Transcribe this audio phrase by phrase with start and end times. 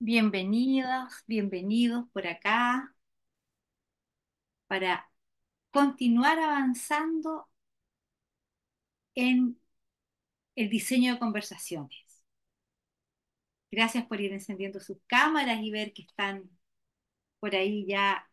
[0.00, 2.94] Bienvenidos, bienvenidos por acá
[4.68, 5.10] para
[5.72, 7.48] continuar avanzando
[9.14, 9.56] en
[10.56, 12.22] el diseño de conversaciones.
[13.70, 16.50] Gracias por ir encendiendo sus cámaras y ver que están
[17.40, 18.28] por ahí ya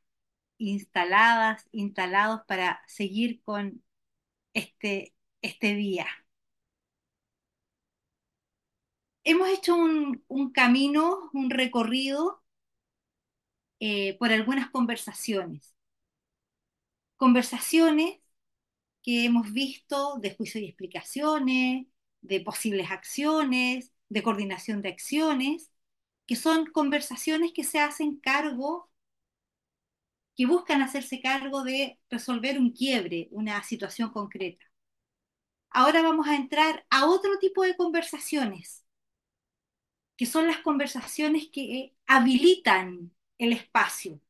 [0.60, 3.84] instaladas, instalados para seguir con
[4.54, 6.08] este, este día.
[9.30, 12.42] Hemos hecho un, camino, un recorrido
[13.82, 15.76] eh, por algunas conversaciones.
[17.18, 18.20] Conversaciones
[19.04, 21.88] que hemos visto de juicio y explicaciones,
[22.22, 25.72] de posibles acciones, de coordinación de acciones,
[26.26, 28.90] que son conversaciones que se hacen cargo,
[30.38, 34.66] que buscan hacerse cargo de resolver un quiebre, una situación concreta.
[35.70, 38.87] Ahora vamos a entrar a otro tipo de conversaciones,
[40.18, 44.22] que son las conversaciones que habilitan el espacio.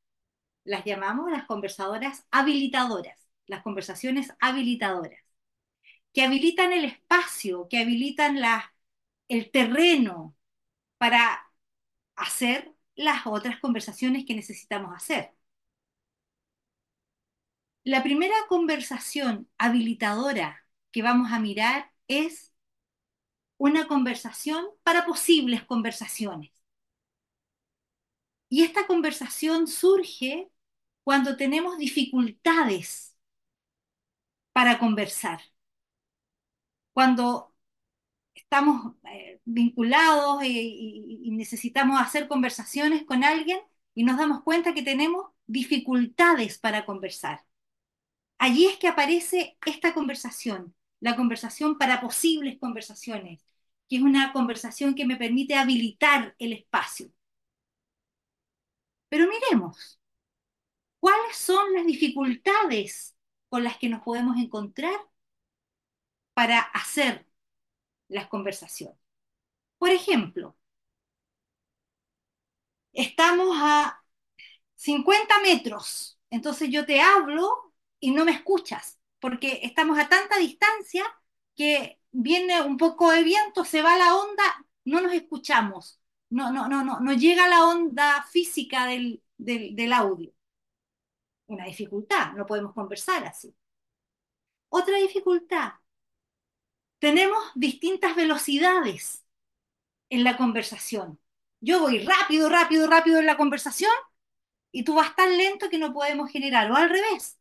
[0.65, 5.21] Las llamamos las conversadoras habilitadoras, las conversaciones habilitadoras,
[6.13, 8.73] que habilitan el espacio, que habilitan la,
[9.29, 10.35] el terreno
[10.97, 11.47] para
[12.15, 15.33] hacer las otras conversaciones que necesitamos hacer.
[17.83, 22.53] La primera conversación habilitadora que vamos a mirar es
[23.57, 26.51] una conversación para posibles conversaciones.
[28.49, 30.49] Y esta conversación surge
[31.03, 33.15] cuando tenemos dificultades
[34.53, 35.39] para conversar.
[36.93, 37.53] Cuando
[38.35, 43.59] estamos eh, vinculados y, y necesitamos hacer conversaciones con alguien
[43.95, 47.45] y nos damos cuenta que tenemos dificultades para conversar.
[48.37, 53.46] Allí es que aparece esta conversación, la conversación para posibles conversaciones,
[53.89, 57.11] que es una conversación que me permite habilitar el espacio.
[59.09, 59.99] Pero miremos,
[60.99, 63.15] ¿cuáles son las dificultades
[63.49, 64.95] con las que nos podemos encontrar
[66.33, 67.25] para hacer
[68.09, 68.97] las conversaciones?
[69.79, 70.57] Por ejemplo,
[72.93, 74.03] estamos a
[74.75, 81.05] 50 metros, entonces yo te hablo y no me escuchas, porque estamos a tanta distancia
[81.55, 84.43] que viene un poco de viento, se va la onda,
[84.85, 89.93] no nos escuchamos, no, no, no, no, no llega la onda física del, del, del
[89.93, 90.31] audio.
[91.47, 93.53] Una dificultad, no podemos conversar así.
[94.69, 95.73] Otra dificultad,
[96.99, 99.25] tenemos distintas velocidades
[100.09, 101.19] en la conversación.
[101.61, 103.91] Yo voy rápido, rápido, rápido en la conversación
[104.71, 107.39] y tú vas tan lento que no podemos generar, o al revés.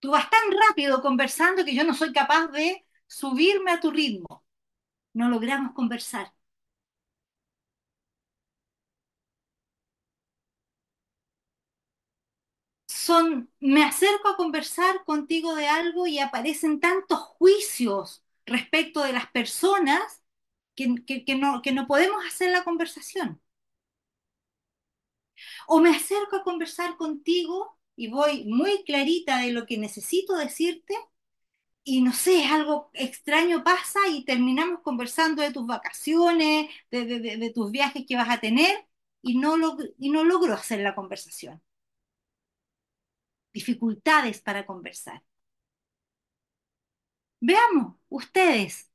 [0.00, 2.86] Tú vas tan rápido conversando que yo no soy capaz de
[3.18, 4.44] subirme a tu ritmo.
[5.14, 6.32] No logramos conversar.
[12.88, 19.30] Son, me acerco a conversar contigo de algo y aparecen tantos juicios respecto de las
[19.30, 20.22] personas
[20.76, 23.40] que, que, no, que no podemos hacer la conversación.
[25.66, 30.94] O me acerco a conversar contigo y voy muy clarita de lo que necesito decirte
[31.84, 37.50] y no sé, algo extraño pasa y terminamos conversando de tus vacaciones, de, de, de,
[37.52, 38.86] tus viajes que vas a tener
[39.22, 39.56] y no,
[39.98, 41.62] y no logro hacer la conversación.
[43.52, 45.22] Dificultades para conversar.
[47.40, 48.90] Veamos, ustedes,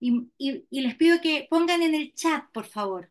[0.00, 3.10] y, y, y les pido que pongan en el chat, por favor,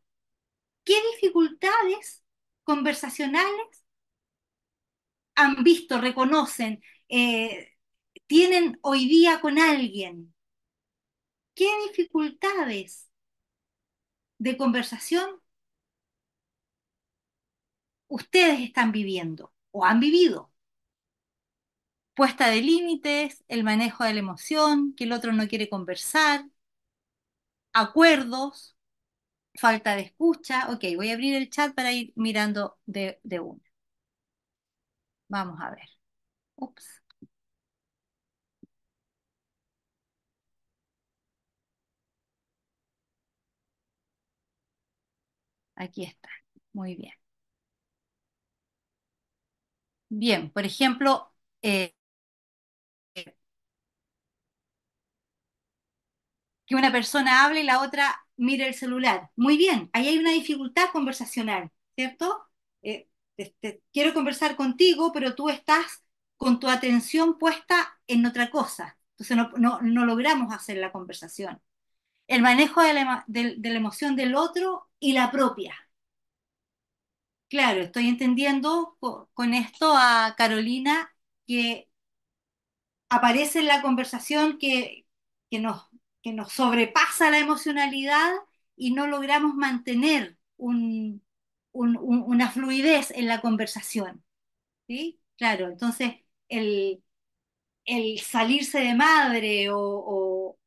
[0.85, 2.23] ¿qué dificultades
[2.63, 3.85] conversacionales
[5.35, 7.76] han visto, reconocen, eh,
[8.27, 10.33] tienen hoy día con alguien?
[11.55, 13.09] ¿Qué dificultades
[14.39, 15.29] de conversación
[18.09, 20.51] ustedes están viviendo o han vivido?
[22.15, 26.43] Puesta de límites, el manejo de la emoción, que el otro no quiere conversar,
[27.73, 28.75] acuerdos,
[29.55, 30.69] falta de escucha.
[30.71, 33.61] Ok, voy a abrir el chat para ir mirando de, de una.
[35.29, 35.87] Vamos a ver.
[36.57, 37.01] Ups.
[45.77, 46.29] Aquí está.
[46.73, 47.13] Muy bien.
[50.09, 51.31] Bien, por ejemplo,
[51.61, 51.93] eh,
[56.65, 59.29] que una persona hable y la otra mire el celular.
[59.35, 62.45] Muy bien, ahí hay una dificultad conversacional, ¿cierto?
[62.81, 63.09] Eh,
[63.93, 66.03] quiero conversar contigo, pero tú estás
[66.37, 68.97] con tu atención puesta en otra cosa.
[69.17, 71.59] Entonces no, no logramos hacer la conversación.
[72.27, 75.75] El manejo de la, de- la emoción del otro y la propia.
[77.49, 81.09] Claro, estoy entendiendo co- con esto a Carolina
[81.45, 81.89] que
[83.09, 85.05] aparece en la conversación que,
[85.49, 85.87] que nos,
[86.21, 88.31] que nos sobrepasa la emocionalidad
[88.75, 91.23] y no logramos mantener un-
[91.71, 94.23] un- un- una fluidez en la conversación,
[94.87, 95.21] ¿sí?
[95.37, 96.15] Claro, entonces
[96.49, 97.03] el,
[97.85, 100.57] el salirse de madre o-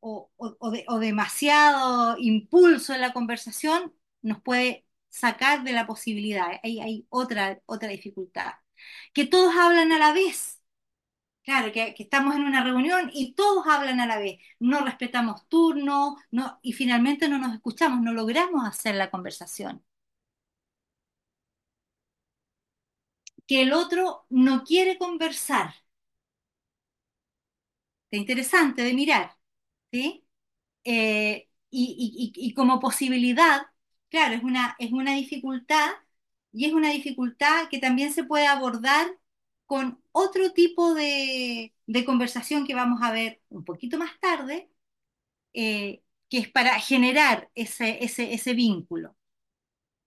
[0.00, 5.86] o- o- o de- o demasiado impulso en la conversación nos puede sacar de la
[5.86, 6.46] posibilidad.
[6.62, 8.52] Hay, hay otra, otra dificultad.
[9.12, 10.60] Que todos hablan a la vez.
[11.42, 14.38] Claro, que, estamos en una reunión y todos hablan a la vez.
[14.60, 19.84] No respetamos turno, no, y finalmente no nos escuchamos, no logramos hacer la conversación.
[23.46, 25.74] Que el otro no quiere conversar.
[28.10, 29.36] Qué interesante de mirar,
[29.92, 30.24] ¿sí?
[30.84, 33.62] Eh, y, y- y- como posibilidad,
[34.10, 35.90] claro, es una, es una dificultad
[36.52, 39.08] y es una dificultad que también se puede abordar
[39.66, 44.70] con otro tipo de, de conversación que vamos a ver un poquito más tarde,
[45.54, 49.16] eh, que es para generar ese, ese, ese vínculo,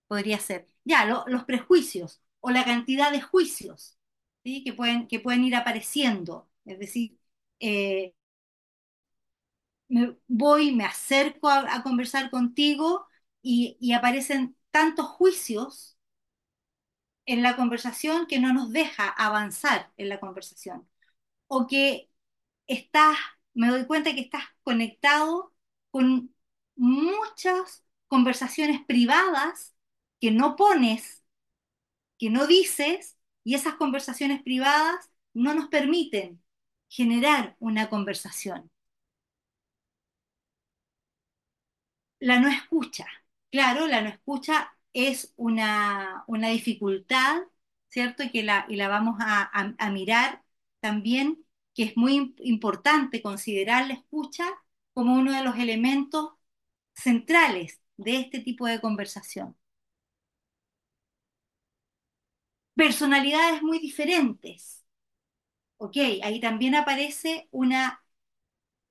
[0.08, 0.68] podría ser.
[0.84, 3.98] Ya, lo- los prejuicios o la cantidad de juicios,
[4.44, 4.64] ¿sí?
[4.64, 7.18] que pueden, que pueden ir apareciendo, es decir,
[7.60, 8.14] eh,
[9.94, 13.06] me voy, me acerco a, conversar contigo
[13.44, 15.98] y, y aparecen tantos juicios
[17.26, 20.90] en la conversación que no nos deja avanzar en la conversación.
[21.48, 22.10] O que
[22.68, 23.18] estás,
[23.54, 25.54] me doy cuenta que estás conectado
[25.92, 26.34] con
[26.76, 29.76] muchas conversaciones privadas
[30.20, 31.24] que no pones,
[32.18, 36.44] que no dices, y esas conversaciones privadas no nos permiten
[36.90, 38.73] generar una conversación.
[42.24, 43.06] La no escucha.
[43.52, 47.42] Claro, la no escucha es una, una dificultad,
[47.90, 48.24] ¿cierto?
[48.24, 49.44] Y que la, y la vamos a,
[49.78, 50.44] a- mirar
[50.80, 54.46] también, que es muy im- importante considerar la escucha
[54.94, 56.32] como uno de los elementos
[56.96, 59.58] centrales de este tipo de conversación.
[62.76, 64.84] Personalidades muy diferentes,
[65.78, 65.98] ¿ok?
[66.24, 68.03] Ahí también aparece una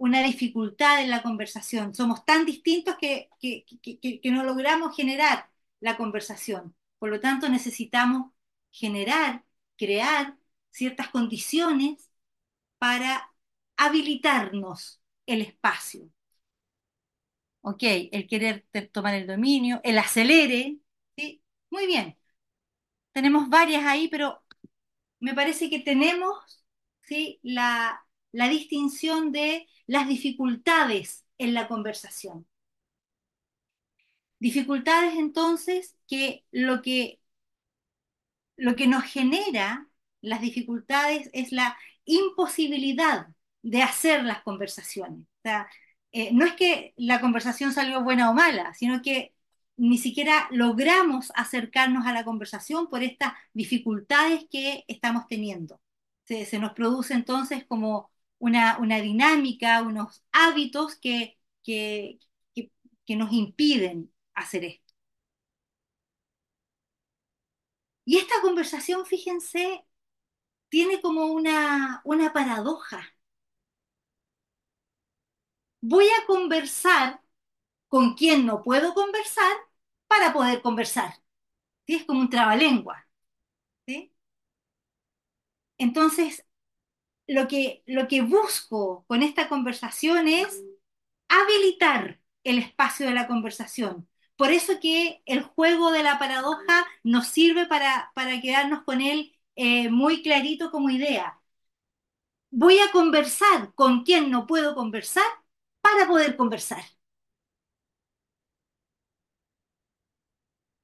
[0.02, 1.94] una dificultad en la conversación.
[1.94, 3.64] Somos tan distintos que, que,
[4.22, 5.48] que- no logramos generar
[5.80, 6.74] la conversación.
[6.98, 8.32] Por lo tanto, necesitamos
[8.72, 9.44] generar,
[9.76, 10.36] crear
[10.70, 12.10] ciertas condiciones
[12.78, 13.32] para
[13.76, 16.10] habilitarnos el espacio.
[17.60, 17.82] ¿Ok?
[18.12, 20.78] El querer tomar el dominio, el acelere,
[21.16, 21.42] ¿sí?
[21.70, 22.16] Muy bien.
[23.12, 24.42] Tenemos varias ahí, pero
[25.20, 26.64] me parece que tenemos
[27.04, 27.40] ¿sí?
[27.42, 32.46] la, la distinción de las dificultades en la conversación.
[34.38, 37.20] Dificultades entonces que lo que,
[38.56, 39.86] lo que nos genera
[40.22, 43.26] las dificultades es la imposibilidad
[43.60, 45.26] de hacer las conversaciones.
[46.12, 49.34] Eh, no es que la conversación salió buena o mala, sino que
[49.76, 55.82] ni siquiera logramos acercarnos a la conversación por estas dificultades que estamos teniendo.
[56.24, 58.11] Se nos produce entonces como
[58.42, 62.18] una, una dinámica, unos hábitos que, que,
[63.06, 64.94] que, nos impiden hacer esto.
[68.04, 69.84] Y esta conversación, fíjense,
[70.70, 73.14] tiene como una, una paradoja.
[75.80, 77.20] Voy a conversar
[77.88, 79.56] con quien no puedo conversar
[80.08, 81.14] para poder conversar.
[81.86, 83.06] Es como un trabalengua.
[83.86, 84.12] ¿sí?
[85.78, 86.44] Entonces,
[87.26, 90.62] lo que, lo que busco con esta conversación es
[91.28, 94.08] habilitar el espacio de la conversación.
[94.36, 99.36] Por eso que el juego de la paradoja nos sirve para, para quedarnos con él
[99.56, 101.40] eh, muy clarito como idea.
[102.52, 105.24] Voy a conversar con quien no puedo conversar
[105.80, 106.82] para poder conversar.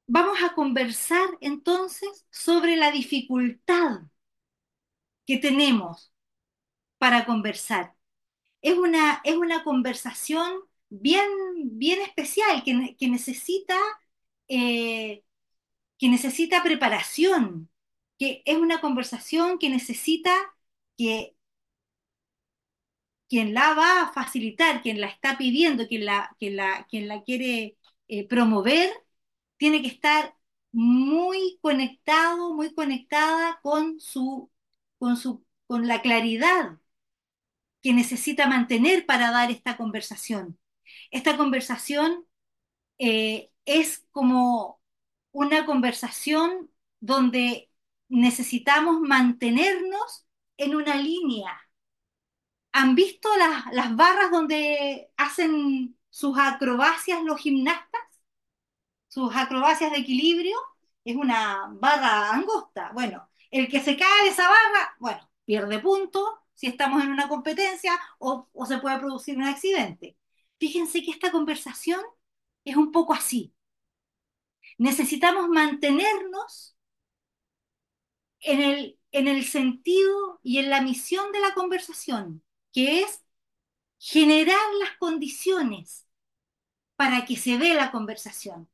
[0.08, 4.00] Vamos a conversar entonces sobre la dificultad
[5.26, 6.12] que tenemos
[6.98, 7.94] para conversar.
[8.62, 10.52] Es una, es una conversación
[10.90, 11.28] bien,
[11.64, 13.76] bien especial que, que necesita,
[14.48, 15.24] eh,
[15.98, 17.70] que necesita preparación,
[18.18, 20.32] que es una conversación que necesita
[20.98, 21.36] que
[23.28, 27.22] quien la va a facilitar, quien la está pidiendo, quien la, quien la, quien la
[27.22, 27.76] quiere
[28.08, 28.90] eh, promover,
[29.56, 30.34] tiene que estar
[30.72, 34.50] muy conectado, muy conectada con su,
[34.98, 36.78] con su, con la claridad
[37.82, 40.58] que necesita mantener para dar esta conversación.
[41.10, 42.26] Esta conversación
[42.98, 44.80] eh, es como
[45.32, 46.70] una conversación
[47.00, 47.70] donde
[48.08, 51.60] necesitamos mantenernos en una línea.
[52.72, 58.02] ¿Han visto las, las barras donde hacen sus acrobacias los gimnastas?
[59.08, 60.56] Sus acrobacias de equilibrio.
[61.04, 62.90] Es una barra angosta.
[62.92, 67.28] Bueno, el que se cae de esa barra, bueno, pierde punto si estamos en una
[67.28, 70.16] competencia o, se puede producir un accidente.
[70.58, 72.00] Fíjense que esta conversación
[72.64, 73.54] es un poco así.
[74.76, 76.76] Necesitamos mantenernos
[78.40, 83.24] en el, en el sentido y en la misión de la conversación, que es
[84.00, 86.08] generar las condiciones
[86.96, 88.68] para que se dé la conversación.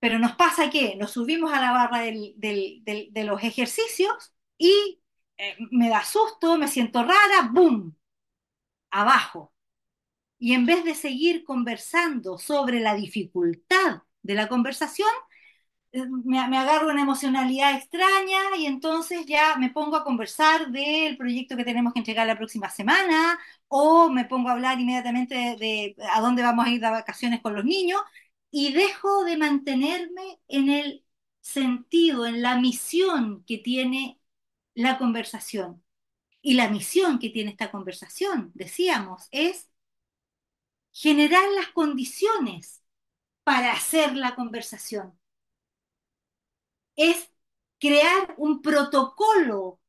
[0.00, 5.00] Pero nos pasa que nos subimos a la barra de los ejercicios y
[5.38, 7.96] eh, me da susto, me siento rara, ¡boom!
[8.90, 9.52] Abajo.
[10.38, 15.08] Y en vez de seguir conversando sobre la dificultad de la conversación,
[15.92, 21.56] eh, me, agarro una emocionalidad extraña y entonces ya me pongo a conversar del proyecto
[21.56, 23.38] que tenemos que entregar la próxima semana
[23.68, 27.40] o me pongo a hablar inmediatamente de, de a dónde vamos a ir de vacaciones
[27.40, 28.00] con los niños
[28.50, 31.04] y dejo de mantenerme en el
[31.40, 34.17] sentido, en la misión que tiene
[34.78, 35.82] la conversación.
[36.40, 39.68] Y la misión que tiene esta conversación, decíamos, es
[40.92, 42.84] generar las condiciones
[43.42, 45.18] para hacer la conversación.
[46.94, 47.28] Es
[47.80, 49.80] crear un protocolo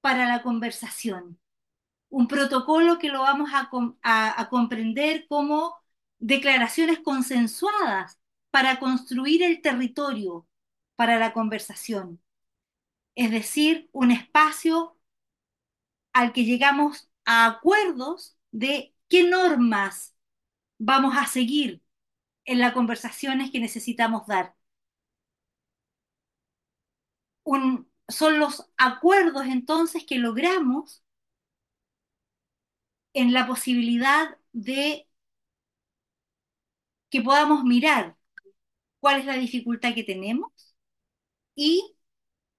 [0.00, 1.38] para la conversación.
[2.08, 3.70] Un protocolo que lo vamos a,
[4.40, 5.76] a, comprender como
[6.18, 8.20] declaraciones consensuadas
[8.50, 10.48] para construir el territorio
[10.96, 12.20] para la conversación.
[13.14, 14.98] Es decir, un espacio
[16.12, 20.14] al que llegamos a acuerdos de qué normas
[20.78, 21.82] vamos a seguir
[22.46, 24.56] en las conversaciones que necesitamos dar.
[28.08, 31.02] Son los acuerdos entonces que logramos
[33.14, 35.06] en la posibilidad de
[37.10, 38.16] que podamos mirar
[39.00, 40.52] cuál es la dificultad que tenemos
[41.54, 41.91] y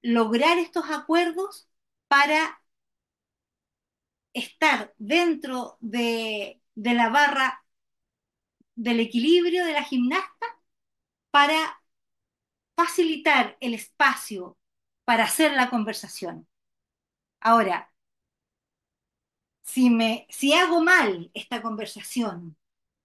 [0.03, 1.69] lograr estos acuerdos
[2.09, 2.61] para
[4.33, 7.63] estar dentro de, de la barra
[8.75, 10.45] del equilibrio de la gimnasta
[11.31, 11.81] para
[12.75, 14.57] facilitar el espacio
[15.05, 16.47] para hacer la conversación.
[17.41, 17.93] Ahora,
[19.61, 22.57] si, me, si hago mal esta conversación,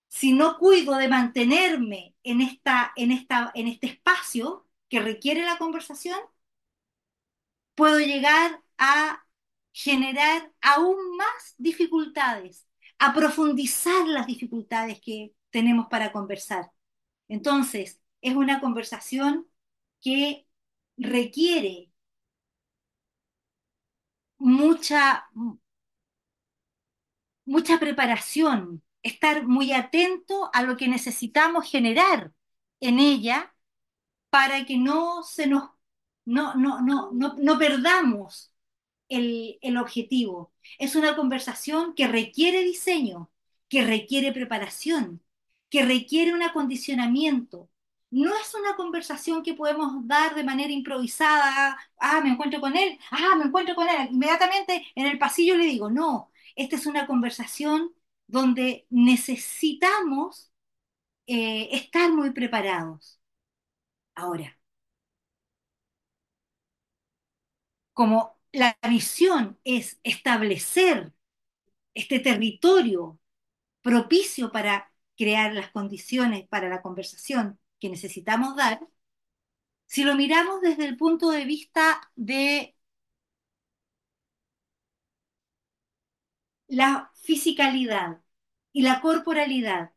[0.08, 5.58] si no cuido de mantenerme en, esta, en, esta, en este espacio que requiere la
[5.58, 6.18] conversación,
[7.78, 9.24] puedo llegar a
[9.72, 12.66] generar aún más dificultades,
[12.98, 16.72] a profundizar las dificultades que tenemos para conversar.
[17.28, 19.46] Entonces, es una conversación
[20.00, 20.48] que
[20.96, 21.92] requiere
[24.38, 25.28] mucha,
[27.44, 32.32] mucha preparación, estar muy atento a lo que necesitamos generar
[32.80, 33.54] en ella
[34.30, 35.77] para que no se nos
[36.28, 38.52] no, no, no, no, no perdamos
[39.08, 40.52] el, el objetivo.
[40.78, 43.30] Es una conversación que requiere diseño,
[43.68, 45.22] que requiere preparación,
[45.70, 47.70] que requiere un acondicionamiento.
[48.10, 52.98] No es una conversación que podemos dar de manera improvisada, ah, me encuentro con él,
[53.10, 57.06] ah, me encuentro con él, inmediatamente en el pasillo le digo, no, esta es una
[57.06, 57.92] conversación
[58.26, 60.50] donde necesitamos
[61.26, 63.20] eh, estar muy preparados.
[64.14, 64.57] Ahora,
[67.98, 71.12] como la visión es establecer
[71.94, 73.18] este territorio
[73.82, 78.80] propicio para crear las condiciones para la conversación que necesitamos dar,
[79.86, 82.76] si lo miramos desde el punto de vista de
[86.68, 88.20] la fisicalidad
[88.72, 89.92] y la corporalidad,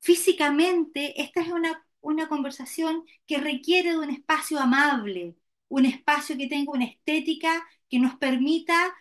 [0.00, 5.36] físicamente esta es una, una conversación que requiere de un espacio amable,
[5.70, 8.94] un espacio que tenga una estética que nos permita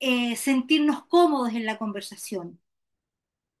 [0.00, 2.60] eh, sentirnos cómodos en la conversación.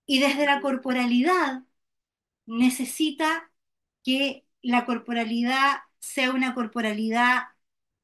[0.06, 1.62] Y desde la corporalidad
[2.46, 3.50] necesita
[4.04, 7.44] que la corporalidad sea una corporalidad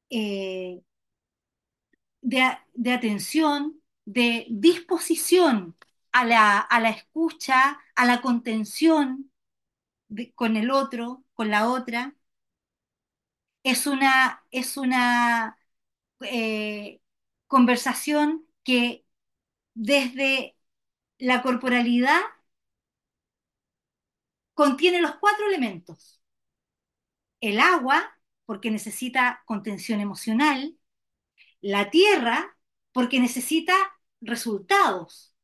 [0.09, 0.81] eh,
[2.21, 5.75] de, de, atención, de disposición
[6.11, 9.31] a la, a la escucha, a la contención
[10.09, 12.15] de, con el otro, con la otra.
[13.63, 15.57] Es una, es una
[16.21, 17.01] eh,
[17.47, 19.05] conversación que
[19.75, 20.57] desde
[21.19, 22.21] la corporalidad
[24.53, 26.21] contiene los cuatro elementos.
[27.41, 30.77] El agua, porque necesita contención emocional.
[31.61, 32.57] La tierra,
[32.93, 33.75] porque necesita
[34.21, 35.35] resultados.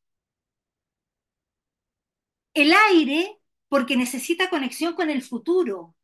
[2.53, 5.95] El aire, porque necesita conexión con el futuro.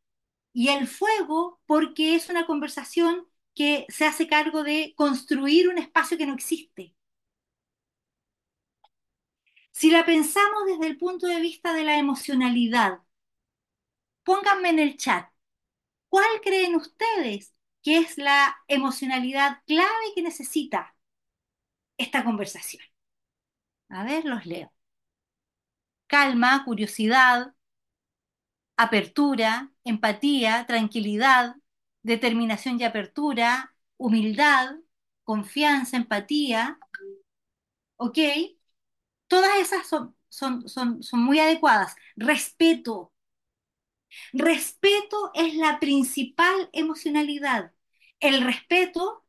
[0.54, 6.16] Y el fuego, porque es una conversación que se hace cargo de construir un espacio
[6.18, 6.94] que no existe.
[9.72, 13.00] Si la pensamos desde el punto de vista de la emocionalidad,
[14.24, 15.30] pónganme en el chat,
[16.08, 20.96] ¿cuál creen ustedes que es la emocionalidad clave que necesita
[21.98, 22.82] esta conversación?
[23.88, 24.70] A ver, los leo.
[26.06, 27.52] Calma, curiosidad,
[28.76, 31.56] apertura, empatía, tranquilidad,
[32.02, 34.76] determinación y apertura, humildad,
[35.24, 36.78] confianza, empatía.
[37.96, 38.18] ¿Ok?
[39.28, 41.94] Todas esas son, son, son, son muy adecuadas.
[42.16, 43.12] Respeto.
[44.32, 47.72] Respeto es la principal emocionalidad.
[48.20, 49.24] El respeto,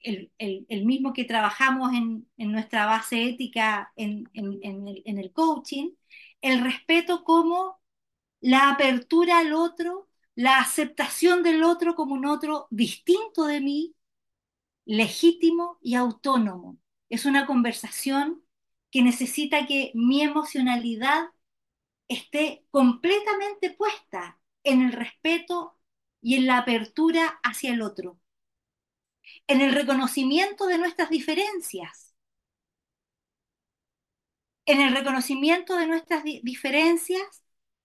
[0.00, 5.90] el, mismo que trabajamos en, nuestra base ética en, en el coaching,
[6.40, 7.79] el respeto como
[8.40, 13.94] la apertura al otro, la aceptación del otro como un otro distinto de mí,
[14.84, 16.78] legítimo y autónomo.
[17.08, 18.42] Es una conversación
[18.90, 21.28] que necesita que mi emocionalidad
[22.08, 25.78] esté completamente puesta en el respeto
[26.22, 28.18] y en la apertura hacia el otro,
[29.46, 32.10] en el reconocimiento de nuestras diferencias
[34.66, 37.39] en el reconocimiento de nuestras diferencias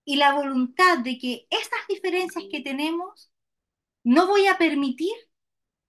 [0.05, 3.31] y la voluntad de que estas diferencias que tenemos
[4.03, 5.13] no voy a permitir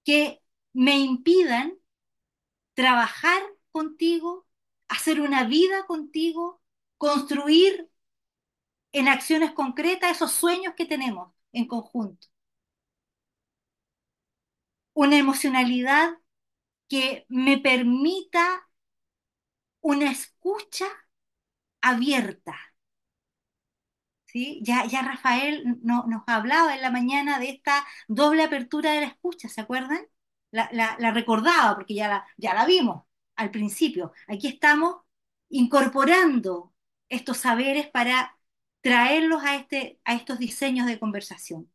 [0.05, 0.43] que
[0.73, 1.79] me impidan
[2.75, 4.47] trabajar contigo,
[4.89, 6.63] hacer una vida contigo,
[6.99, 7.91] construir
[8.93, 12.29] en acciones concretas esos sueños que tenemos en conjunto.
[14.95, 16.19] Una emocionalidad
[16.89, 18.69] que me permita
[19.81, 20.87] una escucha
[21.81, 22.57] abierta.
[24.63, 29.49] Ya, ya Rafael nos hablaba en la mañana de esta doble apertura de la escucha,
[29.49, 30.07] ¿se acuerdan?
[30.51, 33.05] La, recordaba porque ya la, ya la vimos
[33.37, 34.13] al principio.
[34.29, 34.97] Aquí estamos
[35.49, 36.75] incorporando
[37.09, 38.39] estos saberes para
[38.81, 41.71] traerlos a, este, a estos diseños de conversación.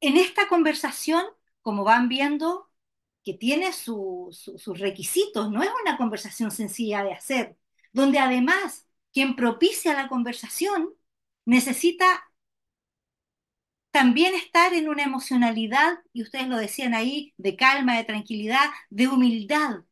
[0.00, 1.24] En esta conversación
[1.62, 2.70] como van viendo,
[3.24, 7.56] que tiene sus requisitos, no es una conversación sencilla de hacer,
[7.92, 10.90] donde además quien propicia la conversación
[11.46, 12.24] necesita
[13.90, 19.08] también estar en una emocionalidad, y ustedes lo decían ahí, de calma, de tranquilidad, de
[19.08, 19.84] humildad,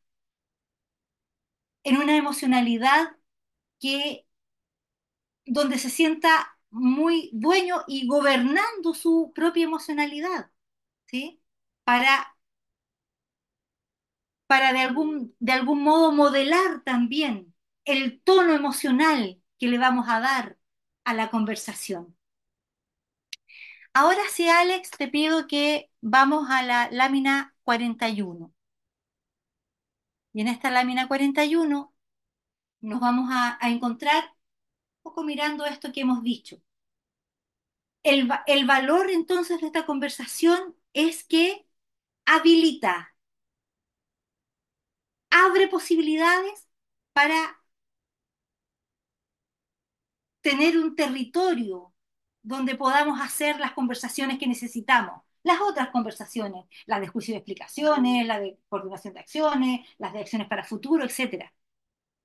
[1.83, 3.15] en una emocionalidad
[3.79, 4.25] que
[5.45, 10.51] donde se sienta muy dueño y gobernando su propia emocionalidad,
[11.05, 11.41] ¿sí?
[11.83, 12.32] para,
[14.53, 20.19] para de, algún, de algún modo modelar también el tono emocional que le vamos a
[20.19, 20.59] dar
[21.05, 22.15] a la conversación.
[23.93, 28.53] Ahora sí, Alex, te pido que vamos a la lámina 41.
[30.33, 31.91] Y en esta lámina 41
[32.81, 36.61] nos vamos a, encontrar un poco mirando esto que hemos dicho.
[38.03, 41.65] El, el valor entonces de esta conversación es que
[42.25, 43.12] habilita,
[45.33, 46.67] abre posibilidades
[47.13, 47.59] para
[50.41, 51.93] tener un territorio
[52.43, 55.21] donde podamos hacer las conversaciones que necesitamos.
[55.43, 60.19] Las otras conversaciones, las de juicio de explicaciones, la de coordinación de acciones, las de
[60.19, 61.51] acciones para futuro, etc.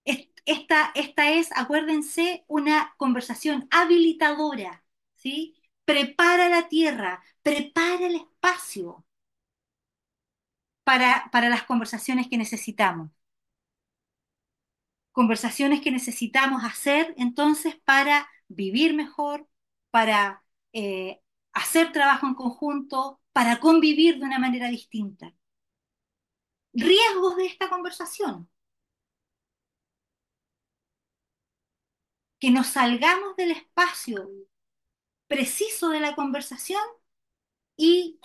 [0.05, 4.85] Esta, esta es, acuérdense, una conversación habilitadora,
[5.17, 5.57] ¿sí?
[5.85, 9.05] Prepara la tierra, prepara el espacio
[10.89, 13.11] para, las conversaciones que necesitamos.
[15.13, 19.47] Conversaciones que necesitamos hacer entonces para vivir mejor,
[19.91, 21.21] para eh,
[21.53, 25.35] hacer trabajo en conjunto, para convivir de una manera distinta.
[26.73, 28.49] Riesgos de esta conversación.
[32.39, 34.31] Que nos salgamos del espacio
[35.27, 36.81] preciso de la conversación
[37.77, 38.19] y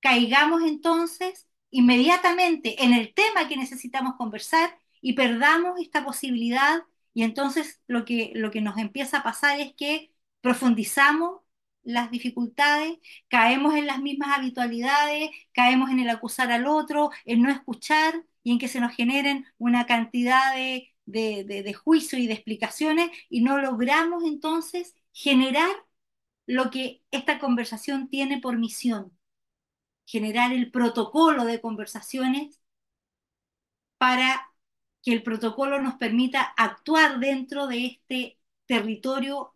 [0.00, 6.82] caigamos entonces inmediatamente en el tema que necesitamos conversar y perdamos esta posibilidad.
[7.14, 11.40] Y entonces lo que, lo que nos empieza a pasar es que profundizamos
[11.82, 17.50] las dificultades, caemos en las mismas habitualidades, caemos en el acusar al otro, en no
[17.50, 22.26] escuchar y en que se nos generen una cantidad de, de, de, de juicio y
[22.26, 25.70] de explicaciones y no logramos entonces generar
[26.46, 29.12] lo que esta conversación tiene por misión,
[30.10, 32.60] generar el protocolo de conversaciones
[33.96, 34.50] para
[35.02, 39.54] que el protocolo nos permita actuar dentro de este territorio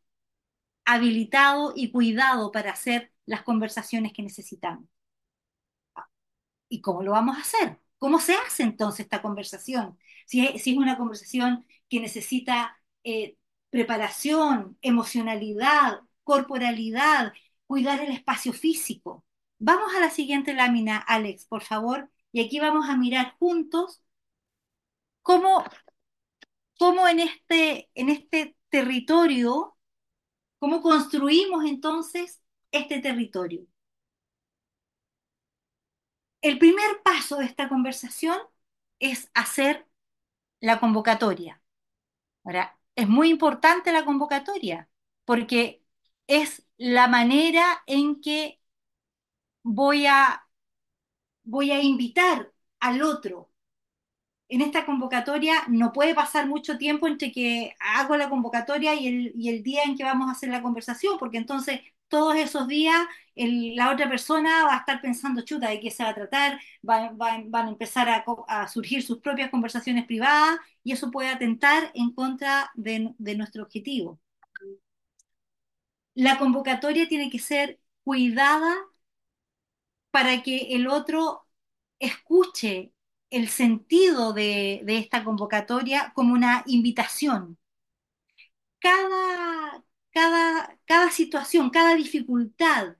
[0.84, 4.86] habilitado y cuidado para hacer las conversaciones que necesitamos.
[6.68, 7.78] ¿Y cómo lo vamos a hacer?
[7.98, 9.98] ¿Cómo se hace entonces esta conversación?
[10.26, 13.36] Si es, una conversación que necesita eh,
[13.70, 17.32] preparación, emocionalidad, corporalidad,
[17.66, 19.24] cuidar el espacio físico.
[19.58, 24.00] Vamos a la siguiente lámina, Alex, por favor, y aquí vamos a mirar juntos
[25.22, 25.64] cómo,
[26.78, 29.76] cómo en, este, en este territorio,
[30.58, 33.66] cómo construimos entonces este territorio.
[36.42, 38.38] El primer paso de esta conversación
[38.98, 39.86] es hacer
[40.60, 41.62] la convocatoria.
[42.44, 44.88] Ahora, es muy importante la convocatoria
[45.24, 45.84] porque
[46.26, 48.60] es la manera en que
[49.64, 50.46] voy a,
[51.44, 53.50] voy a invitar al otro.
[54.48, 59.32] En esta convocatoria no puede pasar mucho tiempo entre que hago la convocatoria y el,
[59.36, 62.96] y el día en que vamos a hacer la conversación, porque entonces todos esos días
[63.34, 67.10] la otra persona va a estar pensando, chuta, de qué se va a tratar, va,
[67.14, 72.12] van a empezar a, a, surgir sus propias conversaciones privadas y eso puede atentar en
[72.12, 74.20] contra de, de nuestro objetivo.
[76.14, 78.74] La convocatoria tiene que ser cuidada
[80.14, 81.44] para que el otro
[81.98, 82.92] escuche
[83.30, 87.58] el sentido de, esta convocatoria como una invitación.
[88.78, 89.84] Cada,
[90.86, 92.96] cada, situación, cada dificultad,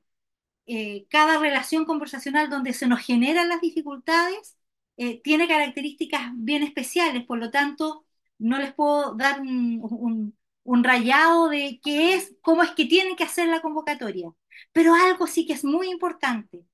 [0.67, 4.57] eh, cada relación conversacional donde se nos generan las dificultades,
[4.97, 8.07] eh, tiene características bien especiales, por lo tanto,
[8.39, 13.17] no les puedo dar un, un, un, rayado de qué es, cómo es que tienen
[13.17, 14.33] que hacer la convocatoria.
[14.73, 16.65] Pero algo sí que es muy importante.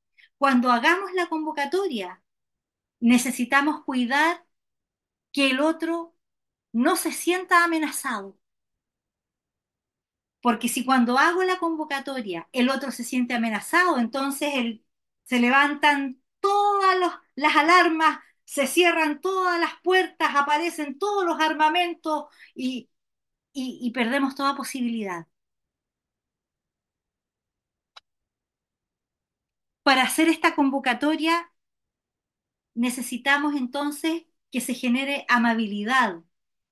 [0.40, 2.20] Cuando hagamos la convocatoria,
[3.00, 4.46] necesitamos cuidar
[5.32, 6.16] que el otro
[6.72, 8.38] no se sienta amenazado,
[10.40, 14.80] porque si cuando hago la convocatoria el otro se siente amenazado, entonces
[15.24, 16.96] se levantan todas
[17.36, 22.24] las alarmas, se cierran todas las puertas, aparecen todos los armamentos
[22.54, 25.26] y perdemos toda posibilidad.
[29.82, 31.52] Para hacer esta convocatoria
[32.74, 36.22] necesitamos entonces que se genere amabilidad,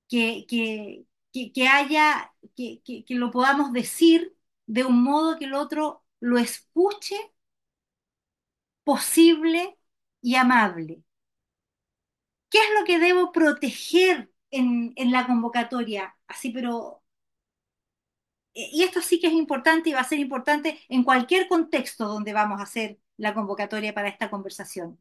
[0.09, 6.05] que, que, que, haya, que, que lo podamos decir de un modo que el otro
[6.21, 7.17] lo escuche
[8.85, 9.79] posible
[10.23, 11.03] y amable.
[12.51, 16.17] ¿Qué es lo que debo proteger en, en, la convocatoria?
[16.27, 16.98] Así, pero...
[18.61, 22.33] Y esto sí que es importante y va a ser importante en cualquier contexto donde
[22.33, 25.01] vamos a hacer la convocatoria para esta conversación.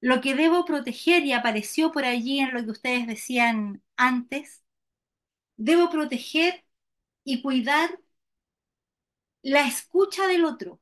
[0.00, 4.62] Lo que debo proteger, y apareció por allí en lo que ustedes decían antes,
[5.56, 6.64] debo proteger
[7.24, 7.98] y cuidar
[9.42, 10.80] la escucha del otro.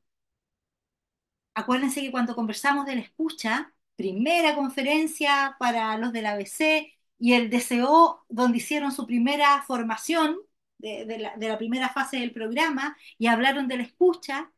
[1.53, 7.49] Acuérdense que cuando conversamos de la escucha, primera conferencia para los del ABC y el
[7.49, 10.37] DCO, donde hicieron su primera formación
[10.81, 14.51] de, la primera fase del programa y hablaron de la escucha,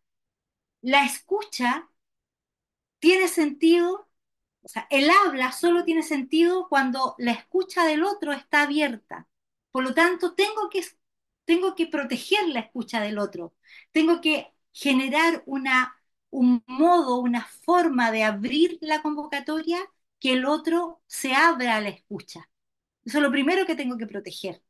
[0.82, 1.90] la escucha
[3.00, 4.10] tiene sentido,
[4.62, 9.28] o sea, el habla solo tiene sentido cuando la escucha del otro está abierta.
[9.72, 10.82] Por lo tanto, tengo que,
[11.46, 13.56] tengo que proteger la escucha del otro,
[13.92, 15.96] tengo que generar una,
[16.30, 19.80] un modo, una forma de abrir la convocatoria
[20.20, 22.50] que el otro se abra a la escucha.
[23.06, 24.64] Eso es lo primero que tengo que proteger.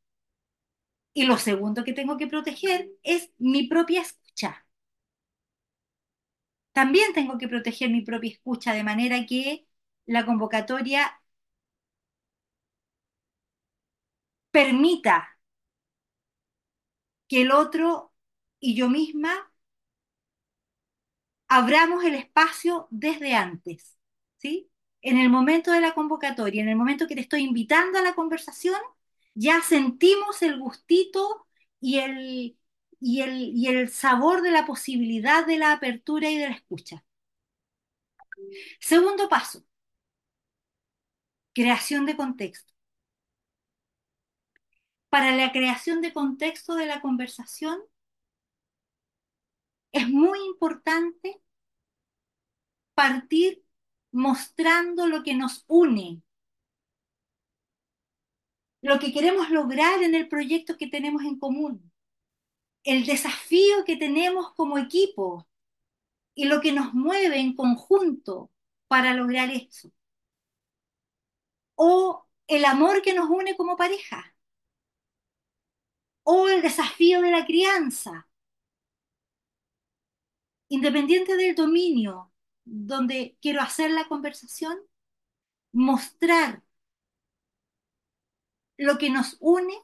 [1.14, 4.66] Y lo segundo que tengo que proteger es mi propia escucha.
[6.72, 9.66] También tengo que proteger mi propia escucha de manera que
[10.06, 11.20] la convocatoria
[14.50, 15.16] permita
[17.28, 18.12] que el otro
[18.60, 19.50] y yo misma
[21.48, 23.98] abramos el espacio desde antes,
[24.36, 24.70] ¿sí?
[25.02, 28.14] En el momento de la convocatoria, en el momento que te estoy invitando a la
[28.14, 28.76] conversación,
[29.34, 31.46] ya sentimos el gustito
[31.80, 32.58] y el,
[33.00, 37.04] y el, y el sabor de la posibilidad de la apertura y de la escucha.
[38.80, 39.64] Segundo paso,
[41.54, 42.72] creación de contexto
[45.14, 47.78] para la creación de contexto de la conversación,
[49.92, 51.40] es muy importante
[52.94, 53.62] partir
[54.12, 56.22] mostrando lo que nos une,
[58.84, 61.90] lo que queremos lograr en el proyecto que tenemos en común,
[62.82, 65.48] el desafío que tenemos como equipo
[66.34, 68.50] y lo que nos mueve en conjunto
[68.86, 69.90] para lograr eso.
[71.76, 74.36] O el amor que nos une como pareja.
[76.22, 78.28] O el desafío de la crianza.
[80.68, 82.34] Independiente del dominio
[82.66, 84.78] donde quiero hacer la conversación,
[85.72, 86.62] mostrar
[88.76, 89.74] lo que nos une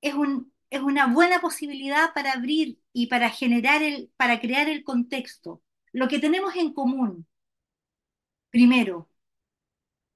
[0.00, 4.84] es, un, es una buena posibilidad para abrir y para generar el, para crear el
[4.84, 7.26] contexto, lo que tenemos en común.
[8.50, 9.08] Primero,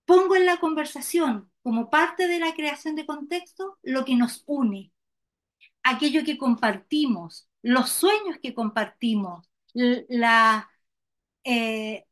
[0.04, 4.92] pongo en la conversación como parte de la creación de contexto lo que nos une,
[5.82, 10.70] aquello que compartimos, los sueños que compartimos, la,
[11.44, 12.06] eh,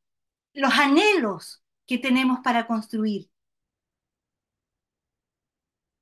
[0.54, 3.30] los anhelos que tenemos para construir.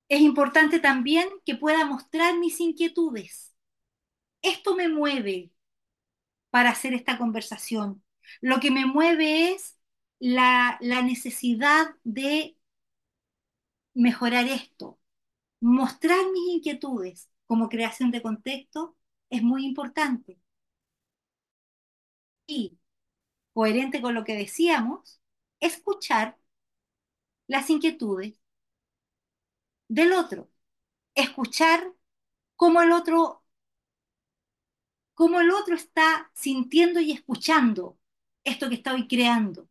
[0.08, 3.54] Es importante también que pueda mostrar mis inquietudes.
[4.42, 5.52] Esto me mueve
[6.50, 8.02] para hacer esta conversación.
[8.40, 9.78] Lo que me mueve es
[10.18, 12.56] la, necesidad de
[13.94, 14.98] mejorar esto.
[15.60, 18.96] Mostrar mis inquietudes como creación de contexto
[19.30, 20.38] es muy importante.
[22.46, 22.78] Y,
[23.52, 25.20] coherente con lo que decíamos,
[25.60, 26.38] escuchar
[27.46, 28.38] las inquietudes
[29.88, 30.50] del otro,
[31.14, 31.92] escuchar
[32.56, 33.44] cómo el otro,
[35.14, 37.98] cómo el otro está sintiendo y escuchando
[38.44, 39.68] esto que estoy creando,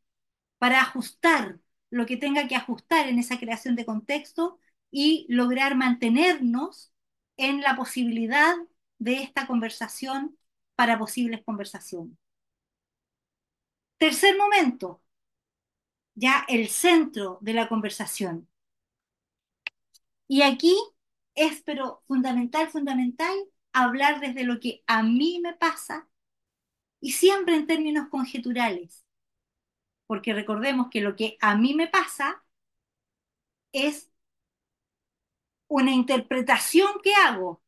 [0.58, 4.60] para ajustar lo que tenga que ajustar en esa creación de contexto
[4.92, 6.92] y lograr mantenernos
[7.38, 8.56] en la posibilidad
[9.00, 10.38] de esta conversación
[10.76, 12.18] para posibles conversaciones.
[13.98, 15.02] Tercer momento,
[16.16, 18.48] ya el centro de la conversación.
[20.28, 20.76] Y aquí
[21.36, 23.36] es, pero fundamental, fundamental,
[23.74, 26.08] hablar desde lo que a mí me pasa
[27.02, 29.06] y siempre en términos conjeturales.
[30.06, 32.44] Porque recordemos que lo que a mí me pasa
[33.72, 34.10] es
[35.70, 37.62] una interpretación que hago.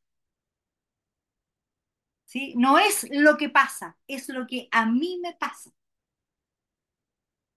[2.26, 2.54] ¿Sí?
[2.56, 5.72] No es lo que pasa, es lo que a mí me pasa.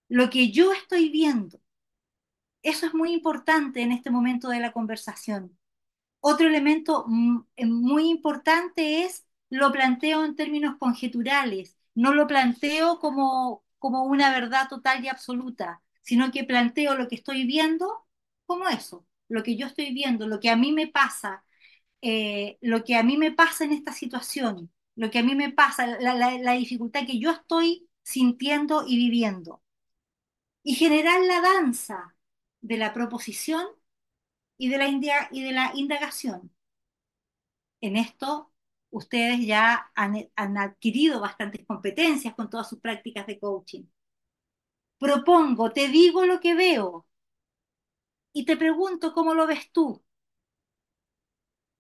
[0.09, 1.61] Lo que yo estoy viendo.
[2.63, 5.59] Eso es muy importante en este momento de la conversación.
[6.21, 7.07] Otro elemento
[7.57, 14.33] eh, muy importante es lo planteo en términos conjeturales, no lo planteo como, como una
[14.33, 18.07] verdad total y absoluta, sino que planteo lo que estoy viendo
[18.47, 21.45] como eso, lo que yo estoy viendo, lo que a mí me pasa,
[22.03, 25.53] eh, lo que a mí me pasa en esta situación, lo que a mí me
[25.53, 29.63] pasa, la dificultad que yo estoy sintiendo y viviendo.
[30.65, 32.15] Y generar la danza
[32.63, 33.67] de la proposición
[34.59, 36.51] y de la, indagación.
[37.81, 38.53] En esto
[38.91, 43.85] ustedes ya han, han adquirido bastantes competencias con todas sus prácticas de coaching.
[44.99, 47.07] Propongo, te digo lo que veo
[48.33, 50.03] y te pregunto cómo lo ves tú.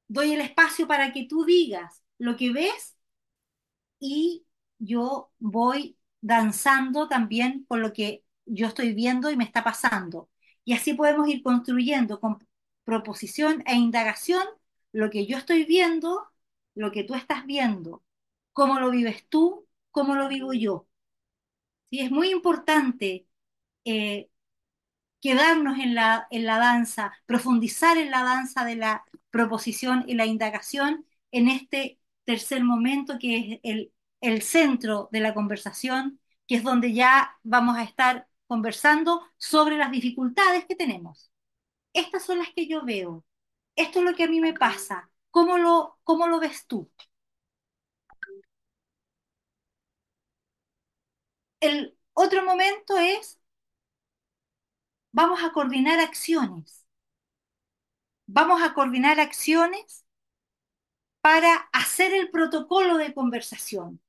[0.08, 2.96] Doy el espacio para que tú digas lo que ves
[4.00, 4.44] y
[4.78, 10.28] yo voy danzando también con lo que yo estoy viendo y me está pasando.
[10.64, 12.38] Y así podemos ir construyendo con
[12.84, 14.44] proposición e indagación
[14.92, 16.28] lo que yo estoy viendo,
[16.74, 18.04] lo que tú estás viendo,
[18.52, 20.86] cómo lo vives tú, cómo lo vivo yo.
[21.90, 22.00] ¿Sí?
[22.00, 23.26] Es muy importante
[23.84, 24.30] eh,
[25.20, 30.26] quedarnos en la, en la danza, profundizar en la danza de la proposición y la
[30.26, 36.64] indagación en este tercer momento que es el, el centro de la conversación, que es
[36.64, 41.30] donde ya vamos a estar conversando sobre las dificultades que tenemos.
[41.94, 43.24] Estas son las que yo veo.
[43.76, 45.10] Esto es lo que a mí me pasa.
[45.30, 46.90] ¿Cómo lo, cómo lo ves tú?
[51.60, 53.38] El otro momento es,
[55.12, 56.84] vamos a coordinar acciones.
[58.26, 60.04] Vamos a coordinar acciones
[61.20, 64.00] para hacer el protocolo de conversación.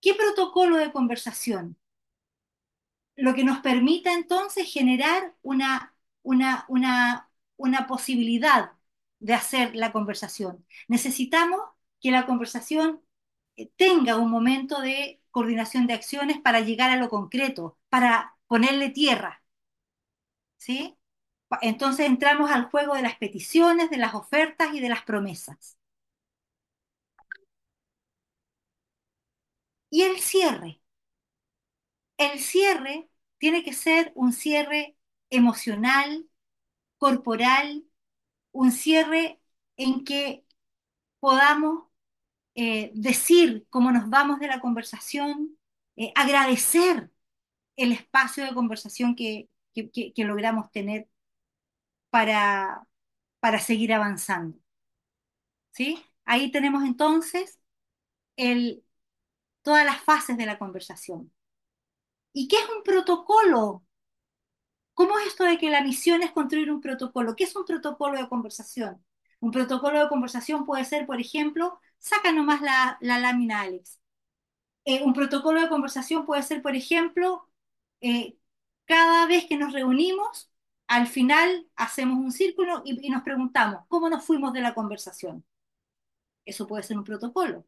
[0.00, 1.76] ¿Qué protocolo de conversación?
[3.16, 8.72] Lo que nos permita entonces generar una, una, una, una posibilidad
[9.20, 10.66] de hacer la conversación.
[10.88, 11.60] Necesitamos
[12.00, 13.00] que la conversación
[13.56, 18.90] eh, tenga un momento de coordinación de acciones para llegar a lo concreto, para ponerle
[18.90, 19.42] tierra.
[20.58, 20.96] ¿Sí?
[21.62, 25.78] Entonces entramos al juego de las peticiones, de las ofertas y de las promesas.
[29.90, 30.80] Y el cierre.
[32.18, 34.96] El cierre tiene que ser un cierre
[35.30, 36.28] emocional,
[36.98, 37.84] corporal,
[38.52, 39.40] un cierre
[39.76, 40.44] en que
[41.20, 41.86] podamos
[42.54, 45.58] eh, decir cómo nos vamos de la conversación,
[45.96, 47.10] eh, agradecer
[47.76, 49.50] el espacio de conversación que,
[50.16, 51.08] logramos tener
[52.10, 52.86] para,
[53.40, 54.58] para seguir avanzando.
[55.72, 56.02] ¿sí?
[56.24, 57.60] Ahí tenemos entonces
[59.62, 61.32] todas las fases de la conversación.
[62.38, 63.82] ¿Y qué es un protocolo?
[64.94, 67.36] ¿Cómo es esto de que la misión es construir un protocolo?
[67.36, 69.04] ¿Qué es un protocolo de conversación?
[69.40, 74.00] Un protocolo de conversación puede ser, por ejemplo, saca nomás la, la lámina, Alex.
[74.84, 77.48] Eh, un protocolo de conversación puede ser, por ejemplo,
[78.00, 78.38] eh,
[78.86, 80.50] cada vez que nos reunimos,
[80.88, 85.44] al final hacemos un círculo y, y nos preguntamos, ¿cómo nos fuimos de la conversación?
[86.44, 87.66] Eso puede ser un protocolo.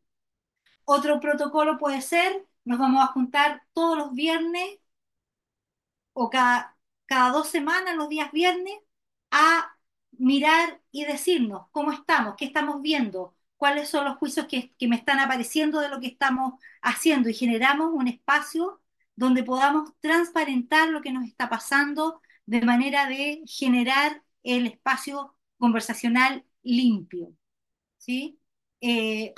[0.84, 4.78] Otro protocolo puede ser, nos vamos a juntar todos los viernes
[6.12, 6.76] o cada,
[7.06, 8.74] cada dos semanas, los días viernes,
[9.30, 9.76] a
[10.12, 14.96] mirar y decirnos cómo estamos, qué estamos viendo, cuáles son los juicios que, que me
[14.96, 18.80] están apareciendo de lo que estamos haciendo y generamos un espacio
[19.16, 26.44] donde podamos transparentar lo que nos está pasando de manera de generar el espacio conversacional
[26.62, 27.34] limpio,
[27.98, 28.40] ¿sí?
[28.80, 29.34] Eh,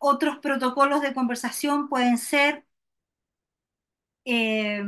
[0.00, 2.64] otros protocolos de conversación pueden ser
[4.24, 4.82] eh,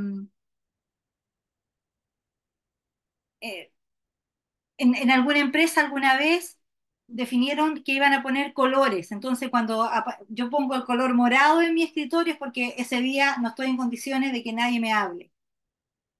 [3.40, 3.70] eh,
[4.78, 6.58] en, alguna empresa alguna vez
[7.06, 9.12] definieron que iban a poner colores.
[9.12, 9.88] Entonces, cuando
[10.28, 13.76] yo pongo el color morado en mi escritorio es porque ese día no estoy en
[13.78, 15.32] condiciones de que nadie me hable.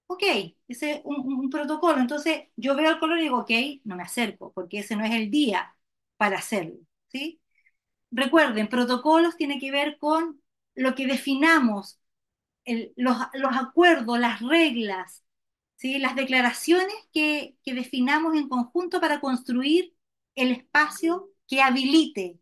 [0.07, 0.23] Ok,
[0.69, 2.01] ese es un, un- un protocolo.
[2.01, 3.51] Entonces, yo veo el color y digo, ok,
[3.85, 5.77] no me acerco, porque ese no es el día
[6.17, 6.77] para hacerlo.
[7.09, 7.41] ¿sí?
[8.11, 10.41] Recuerden, protocolos tiene que ver con
[10.75, 12.01] lo que definamos
[12.97, 13.17] los,
[13.57, 15.25] acuerdos, las reglas,
[15.77, 15.99] ¿sí?
[15.99, 19.95] las declaraciones que definamos en conjunto para construir
[20.35, 22.39] el espacio que habilite